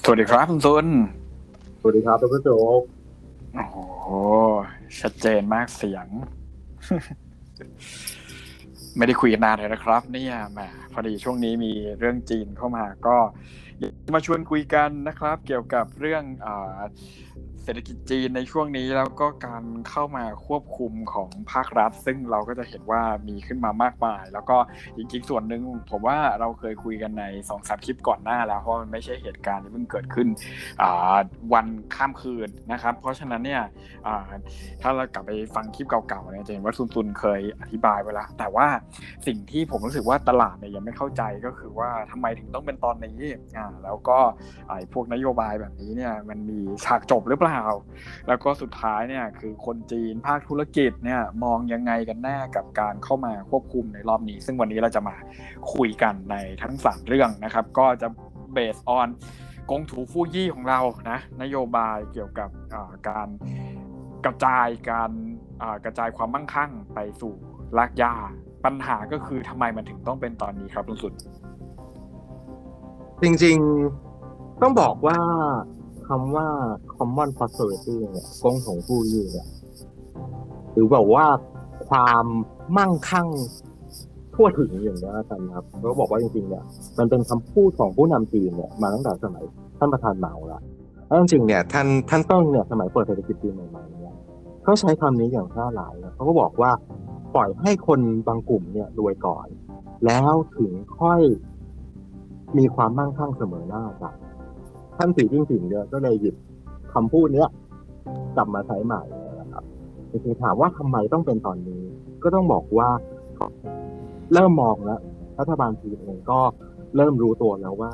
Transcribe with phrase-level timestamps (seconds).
[0.00, 0.86] สวัสดีครับคุณซุน
[1.80, 2.82] สวัสดีครับดรโจ๊ก
[3.54, 3.76] โอ้โห
[5.00, 6.06] ชัดเจนมากเสียง
[8.96, 10.60] ไม่ได้คุยกันนานเลยนะครับ เนี่ยแหม
[10.92, 13.16] พอดีช่วงนี้มีเรื่องจีนเข้ามาก็
[13.78, 16.82] อยากมาชวนคุยกันนะครับ เกี่ยวกับเรื่องอา
[17.64, 24.56] เศรษฐกิจจีนในช่วงนี้แล้วก็การเข้ามาควบคุมของภาครัฐ ซึ่งเราก็จะเห็นว่ามีขึ้นมามากมาย แล้วก็
[24.96, 30.28] อีกอีกส่วนหนึ่งผมว่าเราเคยคุยกันในสองสามคลิปก่อนหน้าแล้วเพราะมันไม่ใช่เหตุการณ์ที่เพิ่งเกิดขึ้น
[31.52, 33.62] วันข้ามคืนนะครับ เพราะฉะนั้นเนี่ย
[34.82, 38.66] ถ้าเรากลับไปฟังคลิปเก่าๆเนี่ยจะเห็นว่าซุนซุนเคยอธิบายไว้แล้วแต่ว่า
[39.26, 43.18] สิ่งที่ผมรู้สึกว่าตลาดเนี่ยยังไม่เข้าใจก็คือว่าทำไมถึงต้องเป็นตอนนี้
[43.84, 44.18] แล้วก็
[44.68, 47.51] ไอ้พวกนโยบายแบบนี้เนี่ยมันมีฉากจบหรือเปล่า
[48.28, 55.16] แล้วก็สุดท้ายเนี่ยคือคนจีนภาคธุรกิจเนี่ยมองยังไงกันแน่กับการเข้ามาควบคุมในรอบนี้ ซึ่งวันนี้เราจะมา
[55.74, 58.08] คุยกันในทั้งสามเรื่องนะครับ ก็จะ
[58.52, 59.08] เบสออน
[59.70, 62.50] กงถูฟู่ยี่ของเรานะนโยบายเกี่ยวกับ
[63.08, 63.28] การ
[64.24, 65.10] กระจายการ
[65.84, 67.34] กระจายความมั่งคั่งไปสู่
[67.78, 68.14] รากหญ้า
[68.64, 71.12] ปัญหาก็คือทำไมมันถึงต้องเป็นตอนนี้ครับลุงสุด
[73.22, 76.48] จริงๆ ต้องบอกว่าำว่า
[76.96, 79.48] common prosperity เนี่ยกงของผู้ยี่เนี่ย
[80.72, 81.26] หรือแบบว่า
[81.88, 82.24] ความ
[82.76, 83.28] มั่งคั่ง
[84.34, 86.64] ทั่วถึงอย่างนี้กันครับเขาบอกว่าจริงๆเนี่ย
[86.98, 89.44] มันเป็นคำพูดของผู้นำจีนเนี่ยมาตั้งแต่สมัย
[89.78, 90.60] ท่านประธานเหมาละ
[91.06, 94.14] แล้วจริงๆเนี่ยท่านท่านต้องเนี่ยสมัยเปิดเศรษฐกิจจีนใหม่ๆเนี่ย
[94.64, 96.70] เขาใช้คำนี้อย่างแพร่หลายนะเขาก็บอกว่า
[97.34, 99.46] ปล่อยให้คนบางกลุ่มเนี่ยรวยก่อน
[100.06, 101.20] แล้วถึงค่อย
[102.58, 104.14] มีความมั่งคั่งเสมอหน้ากัน
[105.04, 106.34] ท่านสีจิ้งผิงเนี่ยก็เลยหยิบ
[106.94, 107.48] คำพูดเนี้ย
[108.36, 109.02] กลับมาใช้ใหม่
[109.40, 109.64] นะครับ
[110.10, 111.82] จริงๆถามว่าทำไมต้องเป็นตอนนี้
[112.22, 112.88] ก็ต้องบอกว่า
[114.32, 115.00] เริ่มมองแล้ว
[115.38, 116.40] รัฐบาลจีนเองก็
[116.96, 117.92] เริ่มรู้ตัวแล้วว่า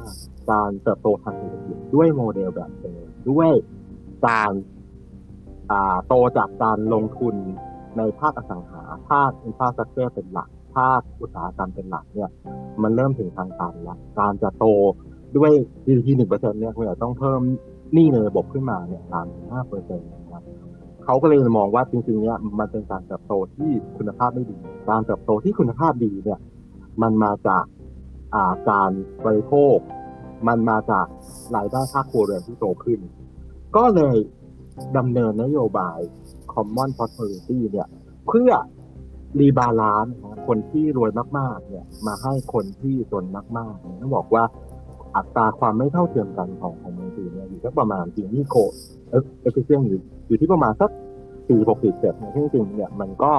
[0.51, 3.51] การเติบโตทางเศรษฐกิจด้วยโมเดลแบบเดิมด้วย
[4.27, 4.53] การ
[6.07, 7.35] โตจากการลงทุน
[7.97, 12.31] ในภาคอสังหา ภาคอินฟราสตรักเจอร์เป็นหลัก ภาคอุตสาหกรรมเป็นหลักเนี่ย
[12.83, 14.67] มันเริ่มถึงทางตันแล้ว การจะโต
[15.37, 15.51] ด้วย
[15.85, 17.41] GDP หนึ่งเปอร์เซ็นต์เนี่ยคุณอาจต้องเพิ่ม
[17.95, 20.43] หนี้ในระบบขึ้นมาเนี่ยสามถึงห้าเปอร์เซ็นต์นะครับ
[21.05, 24.57] เขาก็เลยมองว่าจริงๆเนี่ยมันเป็นการเติบโตที่คุณภาพไม่ดี
[24.89, 26.41] การเติบโตที่คุณภาพดีเนี่ย
[27.03, 28.91] มันมาจากการ
[29.25, 29.77] บริโภค
[30.49, 31.07] มันมาจาก
[31.57, 33.01] รายได้ภาคครัวเรือนที่โตขึ้น
[33.77, 34.17] ก็เลย
[34.97, 35.99] ดำเนินนโยบาย
[36.53, 37.89] common prosperity เนี่ย
[38.27, 38.51] เพื่อ
[39.39, 43.25] rebalance นะคนที่รวยมากๆ เนี่ย มาให้คนที่จน
[43.59, 44.45] มากๆต้องบอกว่า
[45.17, 50.91] อัตราความไม่เท่าเทียมกันของของเมืองจีนเนี่ยอยู่สักประมาณ Gini coefficient อยู่อยู่ที่ประมาณสัก
[51.49, 53.33] สี่หกสี่เจ็ดเนี่ยซึ่งจริงๆเนี่ยมันก็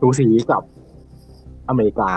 [0.00, 0.62] สูสีกับ
[1.68, 2.10] อเมริกา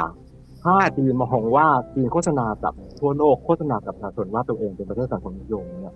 [0.64, 5.96] ถ้าจีนมองว่าจีนโฆษณากับทั่วโลกโฆษณากับประชาชนว่าตัวเองเป็นประเทศสังคมนิยมเนี่ย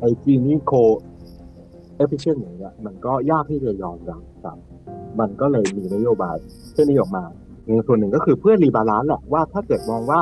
[0.00, 4.58] ไอ Gini coefficient อย่างเงี้ยมันก็ยากที่จะยอมรับครับ
[5.20, 6.36] มันก็เลยมีนโยบาย
[6.74, 7.24] เช่นนี้ออกมา
[7.66, 10.20] ในส่วนหนึ่งก็คือเพื่อ rebalance แหละว่าถ้าเกิดมองว่า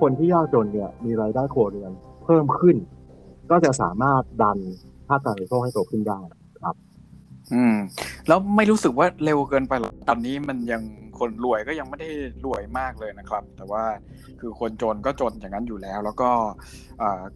[0.00, 1.92] คนที่ยากจนเนี่ยมีรายได้ครัวเรือน
[2.24, 2.76] เพิ่มขึ้น
[3.50, 4.58] ก็จะสามารถดัน
[5.08, 6.20] ภาคการบริโภคให้โตขึ้นได้
[6.64, 6.76] ครับ
[7.54, 7.76] อืม
[8.28, 10.82] แล้วไม่รู้สึกว่าเร็วเกินไปหรอตอนนี้มันยัง
[11.18, 12.10] คนรวยก็ยังไม่ได้
[12.44, 13.84] รวยมากเลยนะครับ แต่ว่า
[14.40, 16.30] คือคนจนก็จนอย่างนั้นอยู่แล้ว แล้วก็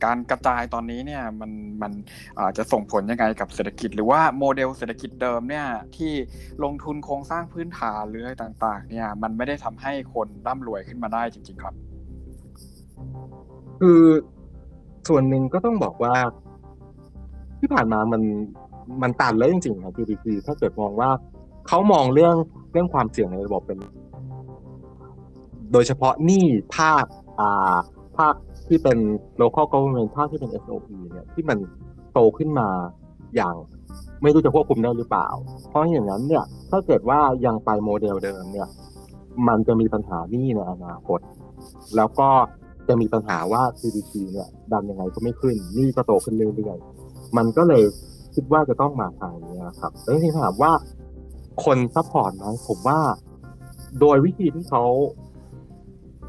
[0.05, 1.51] การกระจายตอนนี้เนี่ยมัน
[1.83, 1.93] มัน
[2.57, 6.13] จะส่งผลยังไงกับเศรษฐกิจ หรือว่าโมเดลเศรษฐกิจเดิมเนี่ยที่
[6.65, 11.75] ลงทุนโครงสร้างพื้นฐานหรืออะไรต่าง ๆ เนี่ยมันไม่ได้ทำให้คนร่ำรวยขึ้นมาได้จริง ๆ ครับ
[13.81, 14.01] คือ
[15.09, 16.15] ส่วนหนึ่งก็ต้องบอกว่า
[17.61, 18.23] ที่ผ่านมามัน
[19.03, 21.11] มันตันแล้วจริงๆครับ GDP ถ้าเกิดมองว่า
[21.69, 22.37] เขามองเรื่อง
[22.73, 23.79] เรื่องความเสี่ยงในระบบเป็น
[25.73, 26.45] โดยเฉพาะหนี้
[26.77, 27.05] ภาค
[27.41, 28.35] อ่ภาค
[28.69, 28.99] ที่เป็น
[29.43, 31.59] local government ภาคที่เป็น SOE เนี่ยที่มัน
[32.13, 32.69] โตขึ้นมา
[33.37, 33.55] อย่าง
[34.23, 35.29] ไม่รู้จะควบคุมได้หรือเปล่า
[35.69, 38.69] เพราะอย่างนั้นเนี่ย ถ้าเกิดว่ายังไปโมเดลเดิมเนี่ย
[39.49, 41.21] มันจะมีปัญหาหนี้ในอนาคต
[41.97, 42.29] แล้วก็
[42.89, 47.83] จะมีปัญหาว่า GDP เนี่ยดันยังไงก็ไม่ขึ้นหนี้ก็โตขึ้นเรื่อยๆมันก็เลย
[48.35, 50.73] คิดว่าจะต้องมาทางนี้ครับแล้วจริงๆถามว่า
[51.65, 52.99] คน support ไหมผมว่า
[54.01, 54.85] โดยวิธีที่เขา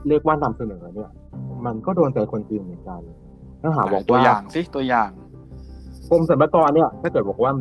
[0.08, 1.12] เรียกว่านำเสนอเนี่ย
[1.66, 3.02] มันก็โดนใจคนจีนเหมือนกัน
[3.62, 5.10] ถ้าหาบอกตัวว่าอย่างสิตัวอย่าง
[6.10, 7.52] กรมสรรพากรเนี่ย ถ้าเกิดบอกว่า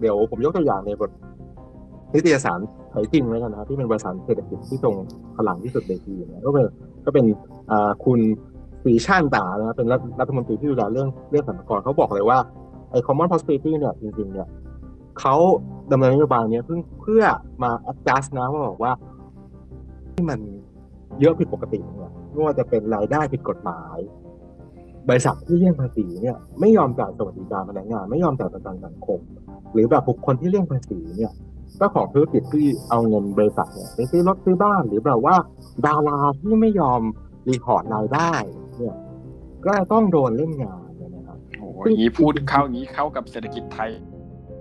[0.00, 1.10] เดี๋ยวผมยกตัวอย่างในบท
[2.14, 2.60] นิตยสาร
[2.96, 4.94] ไถจริงแล้วกันนะครับที่เป็นบริษัทเศรษฐกิจที่ทรง
[5.36, 6.66] พลังที่สุดในจีนี้ก็เป็น
[7.04, 7.24] ก็เป็น
[8.04, 8.20] คุณ
[8.84, 12.38] สีชาติตานะเป็นรัฐรัฐมนตรีที่ดูแลเรื่องเรื่องสรรพากรเขาบอกเลยว่า
[12.90, 14.48] ไอ้ common prosperity เนี่ยจริงๆเนี่ย
[15.20, 15.36] เขา
[15.92, 17.22] ดำเนินนโยบายเนี้ยเพื่อเพื่อ
[17.62, 18.92] มา adjust นะว่าบอกว่า
[20.12, 20.40] ที่มัน
[21.20, 23.98] เยอะผิดปกติเนี่ยไม่ว่าจะเป็นรายได้ผิดกฎหมาย
[25.08, 29.20] บริษัทที่เลี่ยงภาษีเนี่ยไม่ยอมจ่ายสวัสดิการพนักงาน ไม่ยอมจ่ายประกันสังคม
[29.72, 31.32] หรือแบบบุคคลที่เลี่ยงภาษีเนี่ย
[31.78, 35.36] เจ้าของธุรกิจที่เอาเงินบริษัทเนี่ยไปซื้อรถซื้อบ้านหรือแบบว่า
[35.86, 37.00] ดาราที่ไม่ยอม
[37.48, 38.32] report รายได้
[38.78, 38.96] เนี่ย
[39.66, 43.90] ก็ต้องโดนเล่นงานเนี่ยนะครับโอ้โหอย่างนี้พูดเข้าอย่างนี้เข้ากับเศรษฐกิจไทย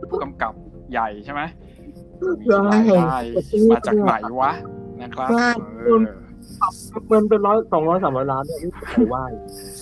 [0.10, 0.54] ผู้กำกับ
[0.92, 1.42] ใหญ่ใช่ไหม
[2.42, 3.18] มีรายได้
[3.72, 4.52] มาจากไหนวะ
[5.02, 5.48] นะครับใช่
[5.86, 6.02] เออ
[7.08, 9.24] เงินเป็นร้อยสองร้อยสามร้อยล้านเนี่ยไม่ใครว่า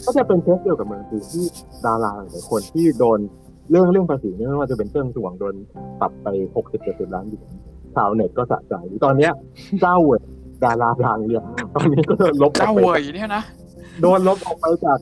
[0.06, 1.46] ก็จะเป็นเคสเดียวกับเมืองจีนที่
[1.86, 3.20] ดาราหลายคนที่โดน
[3.70, 5.56] เรื่องเรื่องภาษีเนี่ยไม่ว่าจะเป็นเครื่องสวงโดน
[6.00, 7.48] ปรับไปหกสิบเจ็ดสิบล้านเหรียญ
[7.96, 8.74] ชาวเน็ตก็สะใจ
[9.06, 9.32] ตอนเนี้ย
[9.82, 10.22] เจ้าเวย
[10.64, 11.44] ดาราดังเนี่ย
[11.76, 13.44] ตอนนี้ก็โดนลบออกเจ้าไปเวยเนี่ยนะ
[14.02, 15.00] โดนลบออกไปจาก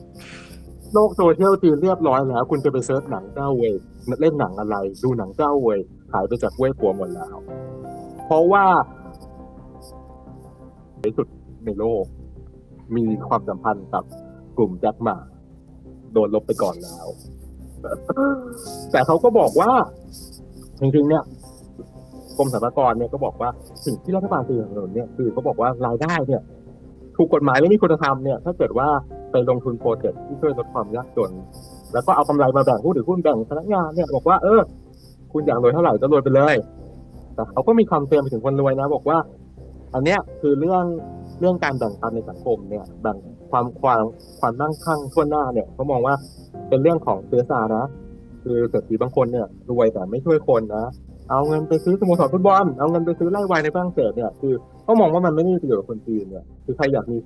[0.92, 3.74] โลกโซเชียลจีนเรียบร้อยแล้ว คุณจะไปเซิร์ชหนังเจ้าเวย
[4.20, 5.78] เล่นหนังอะไร ดูหนังเจ้าเวย
[6.12, 7.36] หายไปจากเว่ยปัวหมดแล้ว
[8.26, 8.64] เพราะว่า
[11.00, 11.26] ในสุด
[11.64, 12.04] ในโลก
[12.96, 14.04] มีความสัมพันธ์กับ
[14.56, 15.16] กลุ่มแจ็คหมา
[16.12, 17.06] โดนลบไปก่อนแล้ว
[18.92, 19.70] แต่เขาก็บอกว่า
[20.80, 21.22] จริงๆเนี่ย
[22.36, 23.50] กรมสรรพากรเนี่ยก็บอกว่า
[23.84, 26.42] สิ่งที่รัฐบาลสนับสนุนเนี่ยคือเขาบอกว่ารายได้เนี่ย
[27.16, 28.88] ถูกกฎหมายและมีคุณธรรมเนี่ยถ้าเกิดว่า
[29.30, 31.30] ไปลงทุนโปรเจกต์ที่ช่วยลดความยากจน
[31.92, 34.60] แล้วก็เอากำไรมาแบ่งผู้ถือหุ้นแบ่งพนักงานเนี่ยบอกว่าเออ
[35.32, 36.54] คุณอยากรวยเท่าไหร่ก็รวยไปเลย
[37.34, 39.18] แต่เขาก็มีคำเตือนไปถึงคนรวยนะ บอกว่า
[39.94, 40.84] อันเนี้ยคือเรื่อง
[41.40, 43.16] เรื่องการแบ่งปันในสังคมเนี่ยแบ่ง
[43.50, 44.02] ความความ
[44.40, 46.14] ความมั่งคั่งทั่วหน้าเนี่ยเขามองว่า
[46.68, 47.84] เป็นเรื่องของเชื้อสานะ
[48.42, 50.86] คือเศรษฐีบางคนเนี่ยรวยแต่ไม่ช่วยคนนะ
[51.30, 54.54] เอาเงินไปซื้อสโมสรฟุตบอลเอาเงินไปซื้อไร่วายในฝรั่งเศสเนี่ยคือ
[54.84, 57.16] เขามองว่ามันไม่ได้ประโยชน์กับคนจีนเนี่ยคือใครอยากมี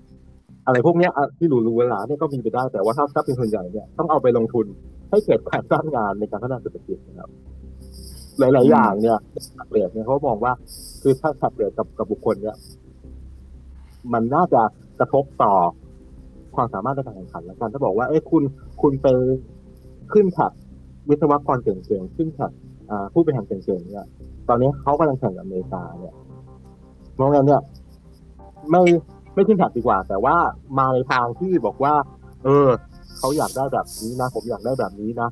[0.67, 4.67] อะไรพวกเนี้ยอะที่หรูๆหราเนี่ยก็มีไปได้แต่ว่าถ้าถ้าเป็นส่วนใหญ่เนี่ยต้องเอาไปลงทุน
[5.11, 7.31] ให้เกิดการสร้างงานในการพัฒนาเศรษฐกิจนะครับ
[8.39, 9.19] หลาย ๆ อย่างเนี่ย
[9.55, 10.53] แท็บเล็ตเนี่ยเขามองว่า
[11.03, 12.57] คือถ้าแท็บเล็ตกับกับบุคคลเนี่ย
[14.13, 14.63] มันน่าจะ
[14.99, 15.55] กระทบต่อ
[16.57, 18.43] ความสามารถในการแข่งขันแล้วกันถ้าบอกว่าเอ้ยคุณ
[18.83, 19.07] คุณไป
[20.13, 20.53] ขึ้นแท็บ
[21.09, 22.51] วิศวกรเก่งๆขึ้นแท็บ
[23.13, 24.07] ผู้บริหารเก่งๆเนี่ย
[24.49, 26.15] ตอนนี้เขากำลังแข่งกับอเมริกาเนี่ย
[27.19, 27.63] มองงั้นเนี่ย
[28.71, 28.83] ไม่
[29.35, 30.37] ไม่ขึ้นแท็บดีกว่า แต่ว่า
[30.79, 31.95] มาในทางที่บอกว่า
[32.45, 32.69] เออ
[33.19, 35.29] เขาอยากได้แบบนี้นะ ผมอยากได้แบบนี้นะ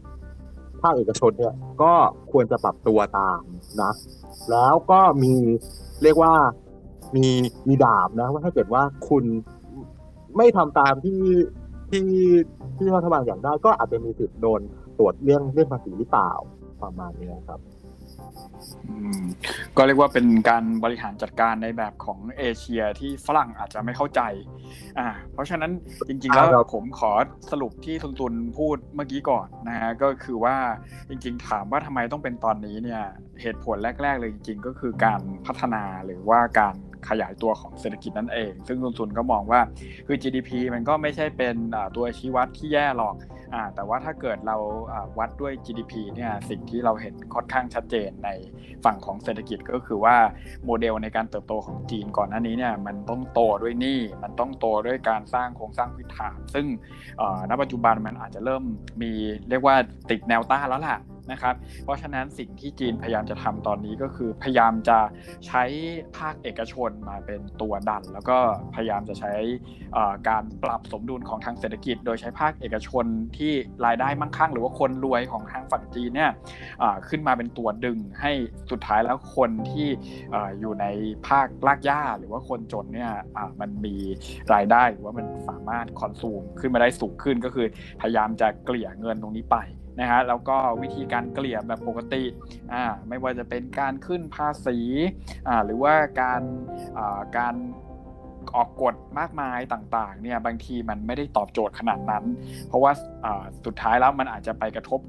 [0.83, 1.93] ภาคเอกชนเนี่ยก็
[2.33, 3.41] ควรจะปรับตัวตาม
[3.83, 3.93] นะ
[4.51, 5.35] แล้วก็มี
[6.03, 6.33] เรียกว่า
[7.17, 7.27] มี
[7.69, 9.25] มีดาบนะว่าถ้าเกิดว่าคุณ
[10.37, 11.23] ไม่ทำตามที่
[11.91, 12.07] ที่
[12.77, 14.61] ที่รัฐบาลอยากได้ก็อาจจะมีสิทธิ์โดน
[14.99, 16.31] ตรวจเรื่องเรื่องภาษีหรือเปล่า
[16.83, 17.61] ประมาณนี้ครับ
[18.89, 19.23] อืม
[19.77, 24.21] ก็เรียกว่าเป็นการบริหารจัดการในแบบของเอเชียที่ฝรั่งอาจจะไม่เข้าใจ
[24.99, 25.71] อ่า เพราะฉะนั้น
[26.09, 27.13] จริงๆแล้วครับผมขอ
[27.51, 30.57] สรุปที่ทุนตุนพูดเมื่อกี้ก่อนนะฮะก็คือว่า
[31.09, 33.03] จริงๆถามว่าทำไมต้องเป็นตอนนี้เนี่ย
[33.41, 36.75] เหตุผลแรก ๆ เลยจริง ๆ ก็คือการพัฒนาหรือว่าการ
[37.09, 39.61] ขยายตัวของเศรษฐกิจนั่นเอง ซึ่งทุนตุนก็มองว่า
[40.07, 41.57] คือ GDP มันก็ไม่ใช่เป็น
[41.97, 43.15] ตัวชี้วัดที่แย่หรอก
[43.55, 44.57] อแต่ว่าถ้าเกิดเรา
[45.19, 48.31] วัดด้วย GDP เนี่ยสิ่งที่เราเห็นค่อนข้างชัดเจนใน
[48.85, 50.17] ฝั่งของเศรษฐกิจก็คือว่า
[50.65, 56.67] โมเดลในการเติบโตของจีนก่อนหน้านี้เนี่ยมันต้องโตด้วยหนี้มันต้องโตด้วยการสร้างโครงสร้างพื้นฐาน ซึ่ง
[57.51, 58.63] ณปัจจุบันมันอาจจะเริ่ม
[59.03, 59.13] มี
[59.51, 59.77] เรียกว่า
[60.11, 60.99] ติดแนวต้านแล้วล่ะ
[61.33, 61.55] นะครับ
[61.85, 64.99] เพราะฉะนั้นสิ่งที่จีนพยายามจะทำตอนนี้ก็คือ พยายามจะ
[65.47, 65.65] ใช้
[66.19, 68.39] ภาคเอกชนมาเป็นตัวดัน แล้วก็
[68.75, 69.33] พยายามจะใช้
[70.29, 73.05] การปรับสมดุลของทางเศรษฐกิจ โดยใช้ภาคเอกชน
[73.39, 73.53] ที่
[73.87, 76.31] รายได้มั่งคั่ง หรือว่าคนรวยของทางฝั่งจีนเนี่ย
[77.09, 78.33] ขึ้นมาเป็นตัวดึงให้
[78.71, 79.89] สุดท้ายแล้วคนที่
[80.35, 80.87] ออยู่ใน
[81.29, 83.13] ภาคลากหญ้า หรือว่าคนจนเนี่ย
[83.61, 83.97] มันมี
[84.55, 87.67] รายได้หรือว่ามันสามารถคอนซูมขึ้นมาได้สูงขึ้นก็คือ
[88.01, 89.57] พยายามจะเกลี่ยเงินตรงนี้ไป
[90.01, 92.25] นะฮะแล้วก็วิธีการเกลี่ยแบบปกติ
[92.73, 94.79] อ่าไม่ว่าจะเป็นการขึ้นภาษี
[95.49, 96.43] อ่าหรือว่าการ
[96.99, 97.55] อ่าการ
[98.57, 102.25] ออกกฎมากมายต่างๆเนี่ยบางทีมันไม่ได้ตอบโจทย์ขนาดนั้น
[102.69, 102.93] เพราะว่า
[103.67, 105.01] สุดท้ายแล้วมันอาจจะไปกระทบ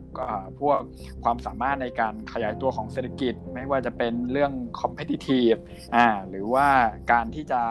[0.59, 0.79] พวก
[1.23, 4.51] ความสามารถในการขยายตัวของเศรษฐกิจ ไม่ว่าจะเป็นเรื่อง
[4.81, 5.59] competitive
[5.95, 6.67] อ่าหรือว่า
[7.11, 7.61] การที่จะ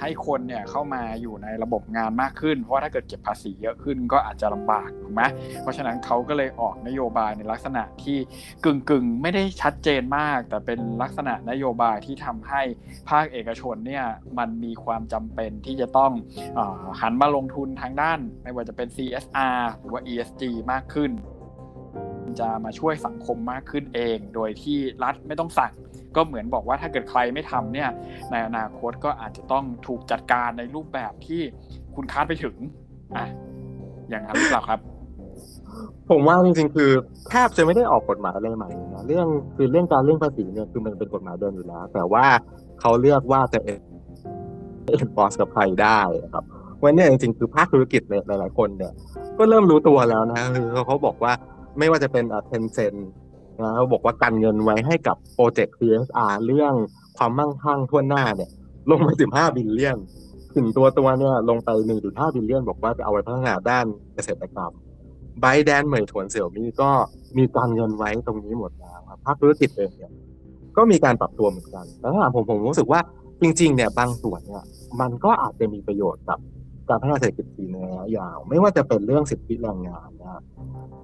[0.00, 5.22] ให้คนเนี่ยเข้ามาอยู่ในระบบงานมากขึ้น เพราะว่าถ้าเกิดเก็บภาษีเยอะขึ้นก็อาจจะลำบากถูกไหม
[5.62, 8.18] เพราะฉะนั้นเขาก็เลยออกนโยบายในลักษณะที่
[8.64, 12.62] กึ่งกึ่งๆไม่ได้ชัดเจนมาก แต่เป็นลักษณะนโยบายที่ทำให้
[13.08, 14.04] ภาคเอกชนเนี่ย
[14.38, 16.12] มันมีความความจำเป็นที่จะต้อง
[16.58, 16.60] อ
[17.00, 20.42] หันมาลงทุนทางด้าน ไม่ว่าจะเป็น CSR หรือว่า ESG
[20.72, 21.10] มากขึ้น
[22.40, 25.72] จะมาช่วยสังคมมากขึ้นเอง โดยที่รัฐไม่ต้องสั่ง
[26.16, 27.90] ก็เหมือนบอกว่าถ้าเกิดใครไม่ทำเนี่ย
[28.30, 31.42] ในอนาคตก็อาจจะต้องถูกจัดการในรูปแบบที่
[31.94, 32.56] คุณคาดไปถึง
[33.16, 33.26] อะ
[34.08, 34.80] อย่างนั้นหรือเปล่าครับ
[36.10, 36.90] ผมว่าจริงๆคือ
[37.30, 39.26] แทบจะไม่ได้ออกกฎหมายอะไรใหม่เลยนะเรื่อง
[39.56, 42.26] คือเรื่องการเรื่องภาษีเนี่ยคือมันเป็นกฎหมายเดิมอยู่แล้ว แต่ว่า
[42.80, 43.60] เขาเลือกว่าจะ
[44.90, 46.00] เอ็นบอสกับใครได้
[46.34, 46.44] ครับ
[46.84, 48.92] วันนี้จริงๆคือภาคธุรกิจเนี่ยหลายๆคนเนี่ย
[49.38, 51.32] ก็เริ่มรู้ตัวแล้วนะคือเขาบอกว่า
[51.78, 52.94] ไม่ว่าจะเป็นเทนเซน
[53.60, 56.74] นะเขาบอกว่ากันเงินไว้ให้กับโปรเจกต์ CSR เรื่อง
[57.18, 58.50] ความมั่งคั่งทั่วหน้าเนี่ย
[58.90, 59.98] ลงไป15 billion
[60.56, 61.68] Pinduoduo เนี่ยลงไป
[62.02, 64.72] 1.5 billion บอกว่าจะเอาไว้พัฒนาด้านเกษตรกรรม
[65.40, 66.90] ByteDance Meituan Xiaomi ก็
[67.36, 70.12] มีกันเงินไว้ตรงนี้หมดแล้วครับภาคธุรกิจเองเนี่ย
[70.76, 73.00] ก็มีการปรับตัวเหมือนกันแต่ถ้าถามผมผมรู้สึกว่า
[73.42, 74.64] จริงๆเนี่ยบางส่วนเนี่ย
[75.00, 76.38] มันก็อาจจะมีประโยชน์กับ
[76.88, 80.42] การพัฒนาเศรษฐกิจจีนในระยะยาว ไม่ว่าจะเป็นเรื่องสิทธิแรงงานนะครับ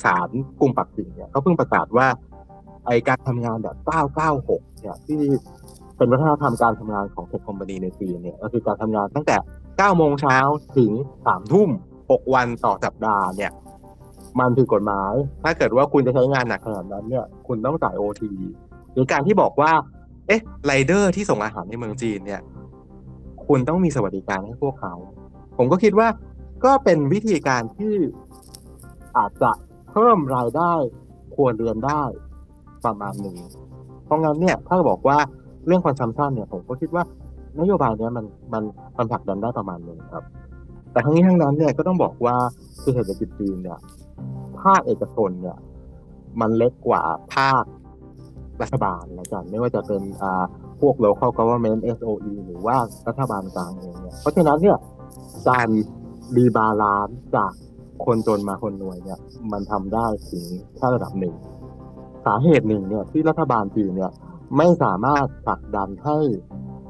[0.04, 0.28] ศาล
[0.60, 2.06] กรุงปักกิ่งเนี่ยเขาเพิ่งประกาศว่า
[2.86, 3.76] ไอการทำงานแบบ
[4.28, 5.20] 996 เนี่ยที่
[5.96, 9.36] เป็นวัฒนธรรมการทำงานของเทคคอมพานีในจีนเนี่ยก็คือการทำงานตั้งแต่
[9.66, 10.36] 9 โมงเช้า
[10.76, 11.70] ถึง 3 ทุ่ม
[12.02, 13.52] 6 วันต่อสัปดาห์เนี่ย
[14.40, 15.12] มันผิดกฎหมาย
[15.42, 18.32] ถ้าเกิดว่าคุณจะใช้งานหนักขนาดนั้นเนี่ยคุณต้องจ่ายโอที
[18.92, 19.72] หรือการที่บอกว่า
[20.26, 22.40] เอ๊ะไรเดอร์ที่ส่งอาหารในเมืองจีนเนี่ย
[23.46, 24.94] คุณต้องมีสวัสดิการให้พวกเขา
[25.56, 26.08] ผมก็คิดว่า
[26.64, 27.94] ก็เป็นวิธีการที่
[29.16, 29.50] อาจจะ
[29.90, 30.72] เพิ่มรายได้
[31.34, 32.02] ครัวเรือนได้
[32.84, 33.36] ประมาณหนึ่ง
[34.04, 35.18] เพราะงั้นเนี่ยถ้าบอกว่า
[35.66, 37.04] เรื่อง consumption เนี่ย ผมก็คิดว่า
[37.60, 38.62] นโยบายเนี้ยมันมัน
[38.98, 40.24] มันผลักดันได้ประมาณหนึ่งครับ
[40.92, 42.36] แต่ทั้งนี้ทั้งนั้นเนี่ยก็ต้องบอกว่า
[42.82, 43.78] คือเศรษฐกิจจีนเนี่ย
[44.60, 45.56] ภาคเอกชนเนี่ย
[46.40, 47.02] มันเล็กกว่า
[47.34, 47.64] ภาค
[48.62, 50.42] รัฐบาลนะจันไม่ว่าจะเป็นอา
[50.80, 52.76] พวก local government SOE หรือว่า
[53.08, 54.78] รัฐบาลกลางเองเนี่ยเพราะฉะนั้นเนี่ย
[55.48, 55.68] การ
[56.36, 57.52] rebalance จาก
[58.04, 59.18] คนจนมาคนรวยเนี่ย
[59.52, 60.44] มันทำได้ถึง
[60.76, 61.34] แค่ระดับหนึ่ง
[62.26, 64.12] สาเหตุหนึ่งเนี่ยที่รัฐบาลจีนเนี่ย
[64.56, 66.18] ไม่สามารถผลักดันให้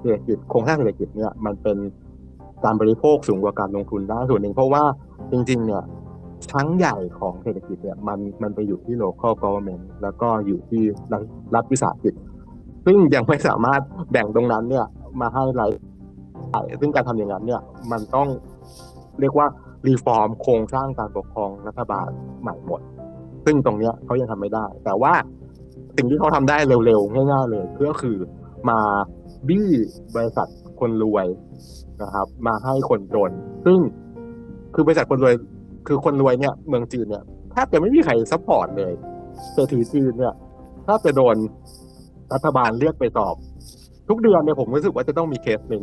[0.00, 1.76] เศรษฐกิจโครงสร้างเศรษฐกิจเนี่ยมันเป็น
[2.64, 4.84] การบริโภคสูงกว่าการลงทุนได้ส่วนหนึ่งเพราะว่า
[5.30, 5.82] จริง ๆ เนี่ย
[6.52, 10.82] ทั้งใหญ่ของเศรษฐกิจเนี่ยมันมันไปอยู่ที่ local government แล้วก็อยู่ที่
[11.12, 11.22] รัฐ
[11.54, 12.14] รัฐวิสาหกิจ
[12.86, 14.86] ซึ่งยังไม่สามารถแบ่งตรงนั้นเนี่ย
[15.20, 15.70] มาให้ราย
[16.50, 18.28] ได้ซึ่งการทำอย่างนั้นเนี่ยมันต้อง
[19.20, 19.46] เรียกว่า
[19.88, 22.08] reform โครงสร้างการปกครองรัฐบาล
[22.42, 22.80] ใหม่หมด
[23.44, 25.12] ซึ่งตรงเนี้ยเขายังทำไม่ได้ แต่ว่า
[25.96, 28.16] สิ่งที่เขาทำได้เร็วๆง่ายๆเลยก็คือ
[28.68, 28.78] มา
[29.48, 29.70] บี้
[30.14, 30.48] บริษัท
[30.80, 31.26] คนรวย
[32.02, 33.30] นะครับ มาให้คนจน
[33.66, 33.78] ซึ่ง
[34.74, 35.34] คือบริษัทคนรวย
[35.86, 38.92] คือคนรวยเนี่ยเมืองจีนเนี่ยแทบจะไม่มีใคร support เลย
[39.52, 40.34] เศรษฐีจีนเนี่ย
[40.86, 41.36] ถ้าจะโดน
[42.32, 43.36] รัฐบาลเรียกไปสอบ
[44.08, 45.82] ทุกเดือนเนี่ยผมรู้สึกว่าจะต้องมีเคสหนึ่ง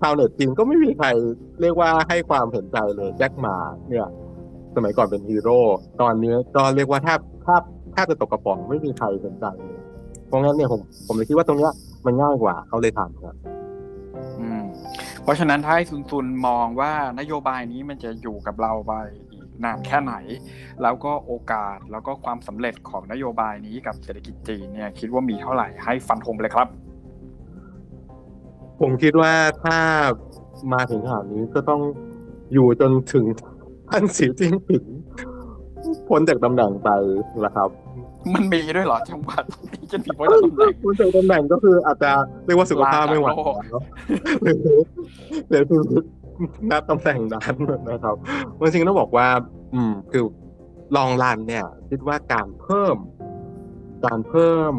[0.00, 1.08] ชาวเน็ตจีนก็ไม่มีใคร
[1.60, 3.56] เรียกว่าให้ความเห็นใจเลยแจ็คหม่า
[3.88, 4.06] เนี่ย
[4.76, 5.60] สมัยก่อนเป็นฮีโร่
[6.00, 7.62] ตอนนี้ก็เรียกว่าแทบแทบ
[7.92, 9.80] แทบจะตกกระป๋องไม่มีใครสนใจเลย
[10.26, 11.72] เพราะงั้นเนี่ยผมผมเลยคิดว่าตรงเนี้ย
[12.06, 13.57] มันง่ายกว่าเขาเลยทำครับอืมเพ
[15.28, 18.92] ราะฉะนั้นถ้าให้ซุนซุนมองว่านโยบายนี้มันจะอยู่กับเราไป
[19.32, 20.14] อีกนานแค่ไหน
[20.82, 26.68] แล้วก็โอกาสแล้วก็ความสำเร็จของนโยบายนี้กับเศรษฐกิจจีนเนี่ยคิดว่ามีเท่าไหร่ให้ฟันธงไปเลยครับ
[28.80, 29.32] ผมคิดว่า
[29.64, 29.78] ถ้า
[30.72, 31.80] มาถึงขนาดนี้ก็ต้อง
[32.52, 33.24] อยู่จนถึง
[33.88, 34.86] ท่านสีจิ้นผิง
[36.08, 36.90] พ้นจากตำแหน่งไป
[37.44, 37.70] ละครับ
[38.34, 39.44] มันมีด้วยเหรอจังหวัด
[39.90, 42.10] ที่จะมีพ้นจากตำแหน่งพ้นจากตำแหน่งก็คืออาจจะ
[42.44, 43.82] เรียกว่าสุขภาพไม่ไหวลาจากโลกแล้ว
[44.42, 44.58] หรือ
[45.48, 45.82] หรือคือ
[46.70, 47.54] นับตำแหน่งนั้น
[47.90, 48.14] นะครับ
[48.60, 49.28] จริงๆต้องบอกว่า
[49.74, 50.24] อืม คือ
[50.96, 52.96] ลองรันเนี่ย คิดว่าการเพิ่ม
[54.06, 54.74] การเพิ่ม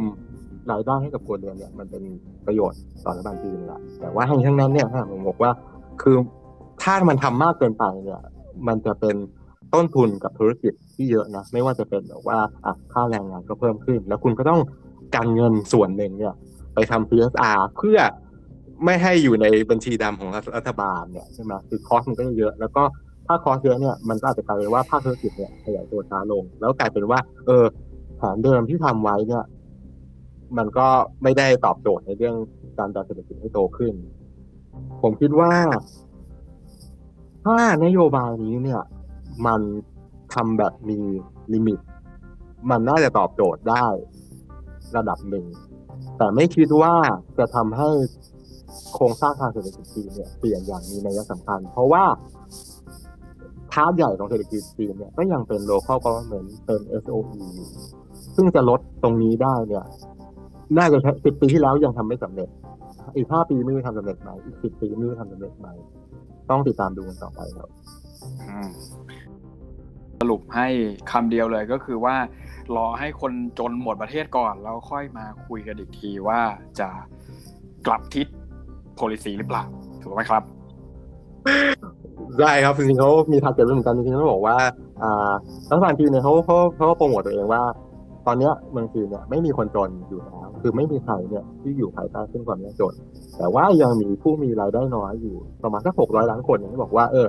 [0.71, 2.03] รายได้ให้กับครัวเรือนเนี่ย มันเป็น
[2.45, 5.51] ประโยชน์ต่อรัฐบาลจีนแหละแต่ว่าทั้งนี้ทั้งนั้นเนี่ยถ้าผมบอกว่า
[6.01, 6.17] คือ
[6.83, 8.21] ถ้ามันทำมากเกินไปเนี่ย
[8.67, 9.15] มันจะเป็น
[9.73, 14.59] ต้นทุนกับธุรกิจที่เยอะนะ ไม่ว่าจะเป็นแบบว่าอะค่าแรงงานก็เพิ่มขึ้น แล้วคุณก็ต้อง
[15.15, 16.33] การเงินส่วนหนึ่งเนี่ย
[16.73, 17.97] ไปทำ CSR เพื่อ
[18.85, 22.83] ไม่ให้อยู่ในบัญชีดำของรัฐบาลเนี่ยใช่ไหมคือคอสมันก็เยอะ แล้วก็
[23.27, 27.65] ถ้าคอสเยอะเนี่ยมันก็อาจจะกลายเป็นว่าภาคธุรกิจเนี่ยขยายตัวช้าลง แล้วกลายเป็นว่า เออ
[28.17, 29.43] แผนเดิมที่ทำไว้เนี่ย
[30.57, 30.87] มันก็
[31.23, 32.35] ไม่ได้ตอบโจทย์ในเรื่อง
[32.77, 33.93] การดันเศรษฐกิจให้โตขึ้น
[35.01, 35.51] ผมคิดว่า
[37.45, 38.81] ถ้านโยบายนี้เนี่ย
[39.45, 39.61] มัน
[40.33, 40.99] ทำแบบมี
[41.53, 41.79] limit
[42.69, 43.87] มันน่าจะตอบโจทย์ได้
[44.97, 45.45] ระดับหนึ่ง
[46.17, 46.93] แต่ไม่คิดว่า
[47.37, 47.89] จะทำให้
[48.93, 52.03] โครงสร้างทางเศรษฐกิจจีนเนี่ยเปลี่ยนอย่างมีนัยสำคัญ เพราะว่า
[53.71, 57.21] part ใหญ่ของเศรษฐกิจจีนเนี่ยก็ยังเป็น local government เป็น SOE
[57.55, 57.69] อยู่
[58.35, 59.85] ซึ่งจะลดตรงนี้ได้เนี่ย
[60.77, 62.49] น่าจะสิบปีที่แล้วยังทำไม่สำเร็จ
[63.15, 65.67] อีกห้าปีไม่รู้ทำสำเร็จไหมอีกสิบปีไม่รู้ทำสำเร็จไหม
[66.49, 67.69] ต้องติดตามดูกันต่อไปครับ
[70.19, 70.67] สรุปให้
[71.11, 72.15] คำเดียวเลยก็คือว่า
[72.77, 76.39] รอให้คนจนหมดประเทศก่อน แล้วค่อยมาคุยกันอีกทีว่า
[76.79, 76.89] จะ
[77.87, 78.27] กลับทิศ
[78.99, 79.63] policy หรือเปล่า
[80.01, 80.43] ถูกไหมครับ
[82.39, 84.57] ได้ครับจริงๆเขามีทาร์เก็ตเหมือนกันจริงๆเขาบอกว่า
[85.03, 85.31] อ่า
[85.69, 87.63] รัฐบาลจีนเนี่ยเขาเขาเขาโปรโมทตัวเองว่า
[88.27, 92.93] ตอนเนี้ยเมืองจีนเนี่ยไม่มีคนจนอยู่แล้วคือไม่มีใครเนี่ยที่อยู่ภายใต้เส้นความยากจน
[93.37, 97.27] แต่ว่ายังมีผู้มีรายได้น้อยอยู่ประมาณสักหกร้อยล้านคนอย่างที่ยบอกว่าเออ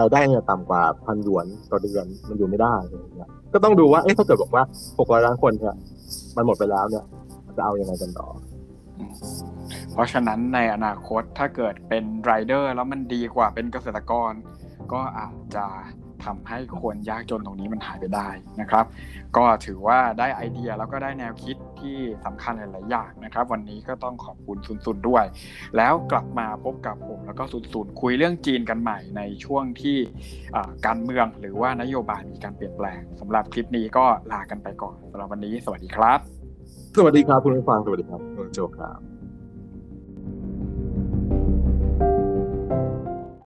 [0.00, 4.64] รายได้เนี่ยต่ำกว่าพันหยวนต่อเดือนมันอยู่ไม่ได้อะไรอย่างเงี้ย ก็ต้องดูว่าเอ๊ะถ้าเกิดบอกว่า
[4.98, 5.76] หกร้อยล้านคนเนี่ย
[6.36, 7.04] มันหมดไปแล้วเนี่ย
[7.56, 8.28] จะเอายังไงกันต่อ
[9.92, 14.32] เพราะฉะนั้นในอนาคตถ้าเกิดเป็นไรเดอร์แล้วมันดีกว่าเป็นเกษตรกร
[14.92, 15.66] ก็อาจจะ
[16.24, 18.28] ทำให้คนยากจนตรงนี้มันหายไปได้
[18.60, 18.84] นะครับ
[19.36, 25.24] ก็ถือว่าได้ไอเดียแล้วก็ได้แนวคิด ที่สำคัญหลาย ๆ อย่างนะครับ วันนี้ก็ต้องขอบคุณซุนซุนด้วย
[25.76, 29.96] แล้วกลับมาพบกับผมแล้วก็ซุนซุนคุยเรื่องจีนกันใหม่ในช่วงที่
[30.86, 36.20] การเมืองหรือว่านโยบายมีการเปลี่ยนแปลงสำหรับคลิปนี้ก็ลากันไปก่อนสำหรับวันนี้ สวัสดีครับ
[36.96, 39.11] สวัสดีครับคุณผู้ฟังสวัสดีครับคุณโจครับ